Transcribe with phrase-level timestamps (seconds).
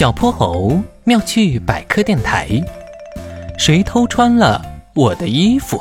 [0.00, 2.48] 小泼猴妙趣百科电台：
[3.58, 5.78] 谁偷穿了我的衣服？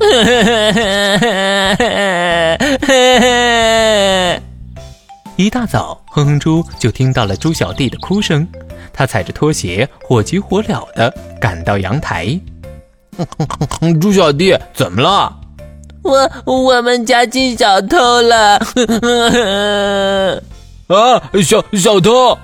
[5.36, 8.44] 一大早，哼哼猪就听到了猪小弟的哭声，
[8.92, 12.36] 他踩着拖鞋，火急火燎地赶到阳台。
[14.00, 15.32] 猪小弟，怎么了？
[16.02, 18.58] 我我们家进小偷了！
[20.88, 22.38] 啊，小小偷！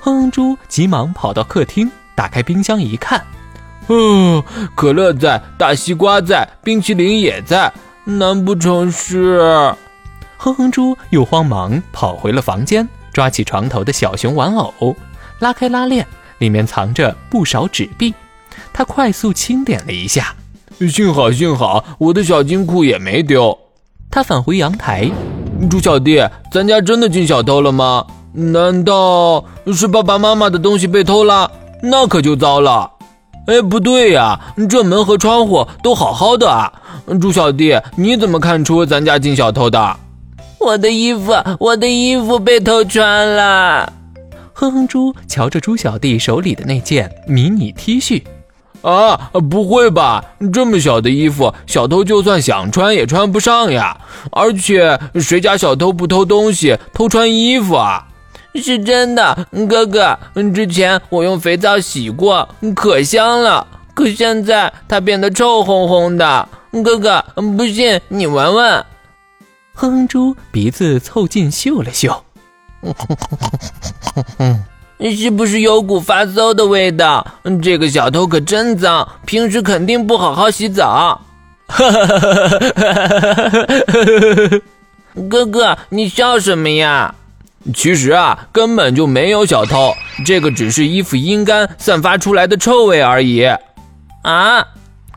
[0.00, 3.24] 哼哼猪急忙跑到客厅，打开冰箱一看，
[3.86, 4.44] 哦，
[4.74, 7.72] 可乐在，大西瓜在，冰淇淋也在，
[8.04, 9.74] 难不成是？
[10.36, 14.96] 哼哼猪又慌忙跑回了房间，抓起床头的小熊玩偶，
[15.38, 16.04] 拉开拉链，
[16.38, 18.12] 里面藏着不少纸币。
[18.72, 20.34] 他快速清点了一下，
[20.90, 23.56] 幸好幸好，我的小金库也没丢。
[24.10, 25.08] 他返回阳台，
[25.66, 26.22] 猪小弟，
[26.52, 28.04] 咱家真的进小偷了吗？
[28.32, 29.44] 难道
[29.74, 31.50] 是爸爸妈妈的东西被偷了？
[31.82, 32.90] 那可就糟了。
[33.46, 34.38] 哎，不对呀，
[34.68, 36.70] 这门和窗户都好好的啊。
[37.20, 39.96] 猪小弟，你怎么看出咱家进小偷的？
[40.60, 43.92] 我的衣服，我的衣服被偷穿了。
[44.52, 48.22] 哼哼猪瞧着猪小弟手里的那件迷你 T 恤，
[48.82, 49.16] 啊，
[49.50, 50.24] 不会吧？
[50.52, 53.96] 这么小的衣服，小偷就算想穿也穿不上呀！
[54.32, 58.06] 而且谁家小偷不偷东西，偷穿衣服啊？
[58.54, 60.18] 是真的，哥哥。
[60.54, 63.66] 之前我用肥皂洗过，可香了。
[63.94, 66.48] 可现在它变得臭烘烘的。
[66.84, 67.24] 哥哥，
[67.56, 68.84] 不信你闻闻。
[69.74, 72.24] 哼哼猪鼻子凑近嗅了嗅，
[75.00, 77.26] 是不是有股发馊的味道？
[77.62, 81.20] 这个小偷可真脏，平时肯定不好好洗澡。
[85.28, 87.14] 哥哥，你笑什么呀？
[87.74, 89.92] 其实啊，根本就没有小偷，
[90.24, 93.44] 这个只是衣服阴干散发出来的臭味而已。
[94.22, 94.64] 啊？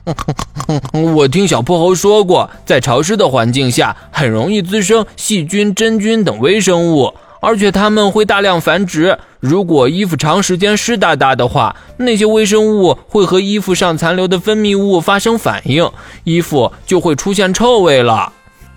[1.16, 9.20] 我听小泼猴说过，在潮湿的环境下，很容易滋生细菌、真菌等微生物，而且它们会大量繁殖。
[9.42, 15.92] 如果衣服长时间湿哒哒的话，那些微生物会和衣服上残留的分泌物发生反应，
[16.24, 18.32] 衣服就会出现臭味了。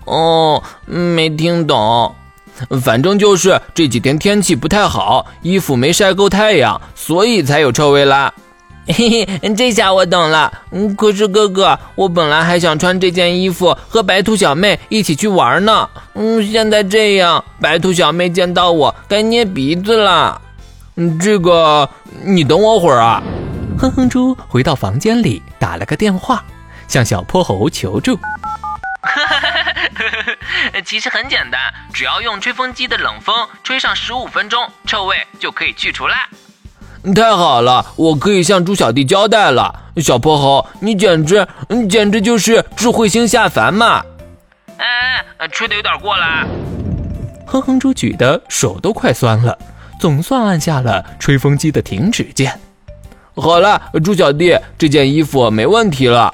[0.05, 2.13] 哦，没听懂。
[2.81, 8.33] 反正就是这几天天气不太好，衣服没晒够太阳，所以才有臭味啦。
[8.87, 10.51] 嘿嘿，这下我懂了。
[10.71, 15.89] 嗯，可是哥哥，我本来还想穿这件衣服和白兔小妹一起去玩呢。
[16.15, 20.41] 嗯，现在这样，白兔小妹见到我该捏鼻子了。
[20.95, 21.89] 嗯，这个
[22.23, 23.21] 你等我会儿啊。
[23.77, 26.41] 哼哼猪回到房间里打了个电话，
[26.87, 28.17] 向小泼猴求助。
[30.85, 31.59] 其实很简单，
[31.93, 36.29] 只要用吹风机的冷风吹上十五分钟，臭味就可以去除啦。
[37.13, 39.81] 太好了，我可以向猪小弟交代了。
[39.97, 44.01] 小泼猴，你简直，你简直就是智慧星下凡嘛！
[44.77, 46.47] 哎哎，吹的有点过了。
[47.45, 49.57] 哼哼猪举的手都快酸了，
[49.99, 52.51] 总算按下了吹风机的停止键。
[53.35, 56.33] 好了，猪小弟，这件衣服没问题了。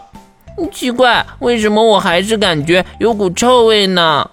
[0.71, 4.29] 奇怪，为什么我还是感觉有股臭味呢？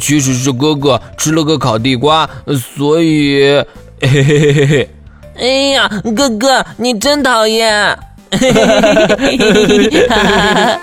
[0.00, 2.28] 其实是哥哥吃了个烤地瓜，
[2.58, 3.62] 所以
[4.00, 4.90] 嘿嘿嘿嘿嘿。
[5.38, 7.98] 哎呀，哥哥，你真讨厌！